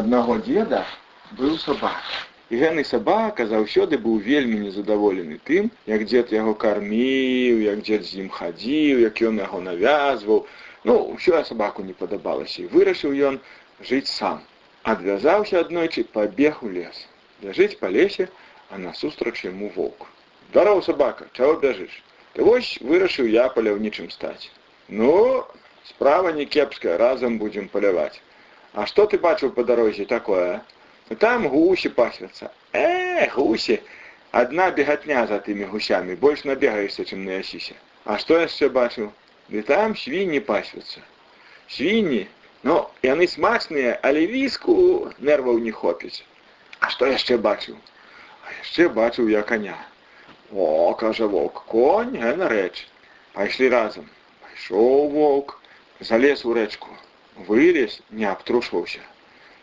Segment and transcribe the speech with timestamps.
[0.00, 0.84] аднаго дзеда
[1.38, 2.22] быў сабака.
[2.52, 8.20] І гэны сабака заўсёды быў вельмі незадаволены тым, як дзед яго карміў, як дзед з
[8.24, 10.44] ім хадзіў, як ён яго навязваў.
[10.84, 13.40] Ну ўсё сабаку не падабалася і вырашыў ён
[13.80, 14.42] жыць сам.
[14.84, 17.06] Адвязаўся аднойчы, пабег у лес.
[17.40, 18.28] Бяжыць па лесе,
[18.70, 20.06] а насустрач яму воўк.
[20.52, 22.02] Дароў сабака, чаго бяжыш?
[22.34, 24.50] Ты вось вырашыў я паляўнічым стаць.
[24.88, 25.44] Ну,
[25.88, 28.20] справа не кепская, разам будзем паляваць.
[28.73, 30.61] А што ты бачыў па дарозе такое?
[31.23, 32.51] Там гусі пасвяцца.
[32.73, 33.81] Э, гусі!
[34.31, 37.73] Адна бегатня за тымі гусямі, больш набегаешся, чым наясіся.
[38.05, 39.09] А што яшчэ бачыў?
[39.49, 41.01] Ды там свінні пасвяцца.
[41.67, 42.27] Свінні,
[42.61, 46.21] ну, яны смачныя, але віску нерваў не хопіць.
[46.79, 47.75] А што яшчэ бачыў?
[48.45, 49.77] А яшчэ бачыў я коня.
[50.53, 52.85] О, кажа воўк, конь, гэна рэч.
[53.33, 54.05] Пайшлі разам.
[54.45, 55.57] Пайшоў воўк,
[55.99, 56.93] залез у рэчку.
[57.47, 59.01] Вылез, не абтрушваўся.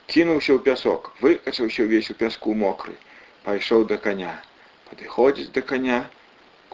[0.07, 2.95] Кінуўся ў пясок, выкачаўся ўвесь у пяску мокры.
[3.47, 4.35] Пайшоў да коня.
[4.91, 5.99] Падыходзіць да коня.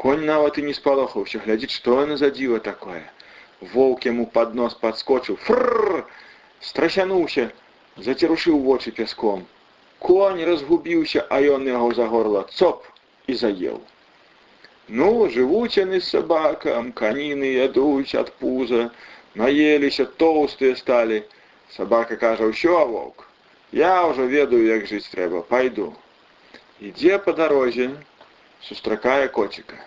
[0.02, 3.02] Конь нават і не спалохаўся, глядзіць, што яна за дзіва такое.
[3.72, 5.38] Воўк яму пад нос падскочыў.
[5.46, 6.04] Фрррр!
[6.60, 7.50] Страсянуўся,
[7.96, 9.46] зацерушыў вочы пяском.
[9.98, 12.86] Конь разгубіўся, а ён яго за горла цоп
[13.26, 13.80] і заеў.
[14.88, 18.90] Ну, жывуць яны з сабакам, каніны ядуць ад пуза,
[19.34, 21.22] наеліся тоўстыя сталі.
[21.76, 23.24] Сабака кажа, ўсё, воўк,
[23.72, 25.94] я ўжо ведаю, як жыць трэба, пайду.
[26.80, 27.88] Ідзе па дарозе,
[28.68, 29.78] сустракае коціка.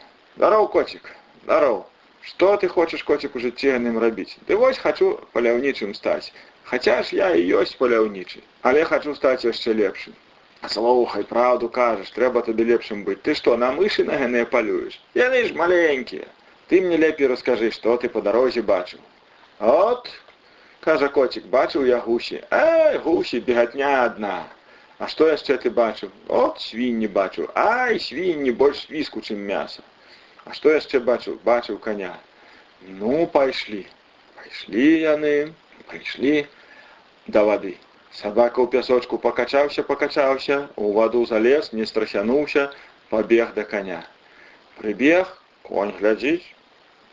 [0.42, 1.12] Дароў, коцік,
[1.46, 1.86] дароў.
[2.26, 4.38] Што ты хочаш коцік у жыцці яным рабіць?
[4.48, 6.34] Ды вось хачу паляўнічым стаць.
[6.66, 10.18] Хаця ж я і ёсць паляўнічы, але хачу стаць яшчэ лепшым.
[10.74, 13.22] Слухай, правду кажаш, трэба табе лепшым быць.
[13.22, 14.98] Ты што, на мышы на гэныя палюеш?
[15.14, 16.26] Яны ж маленькія.
[16.68, 19.00] Ты мне лепей раскажы, што ты па дарозе бачыў.
[19.60, 20.12] От,
[20.80, 22.44] кажа коцік, бачыў я гусі.
[22.52, 24.44] Эй, гусі, бегатня адна.
[24.98, 26.12] А што яшчэ ты бачыў?
[26.28, 27.50] От свінні бачыў.
[27.56, 29.84] Ай, свінні больш віску, чым мяса.
[30.46, 31.40] А што яшчэ бачыў?
[31.44, 32.16] Бачыў коня.
[32.88, 33.86] Ну, пайшлі.
[34.40, 35.34] Пайшлі яны,
[35.90, 36.48] прыйшлі
[37.28, 37.76] да вады.
[38.16, 42.72] Сабака ў пясочку пакачаўся, пакачаўся, у ваду залез, не страсянуўся,
[43.10, 44.04] пабег да коня.
[44.78, 45.28] Прыбег,
[45.64, 46.46] конь глядзіць,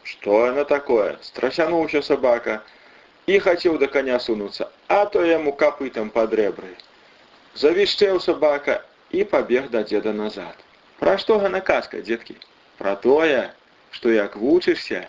[0.06, 1.16] што яна такое?
[1.22, 2.60] Страсянуўся сабака
[3.26, 6.74] і хацеў да коня сунуцца, а то яму капытам пад рэбры.
[7.54, 8.80] Завішчэў сабака
[9.10, 10.56] і пабег да дзеда назад.
[10.98, 12.36] Пра што гана казка, дзеткі?
[12.78, 13.52] Пра тое,
[13.90, 15.06] што як вучышся,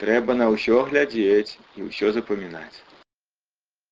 [0.00, 2.82] трэба на ўсё глядзець і ўсё запамінаць.